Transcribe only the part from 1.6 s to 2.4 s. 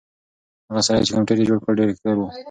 کړ ډېر هوښیار و.